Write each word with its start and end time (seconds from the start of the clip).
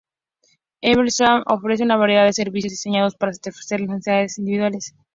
Easter 0.81 1.11
Seals 1.11 1.43
ofrece 1.45 1.83
una 1.83 1.95
variedad 1.95 2.25
de 2.25 2.33
servicios 2.33 2.71
diseñados 2.71 3.13
para 3.13 3.33
satisfacer 3.33 3.81
las 3.81 3.89
necesidades 3.91 4.39
individuales. 4.39 4.95